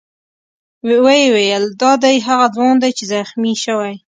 [1.05, 3.95] ویې ویل: دا دی هغه ځوان دی چې زخمي شوی.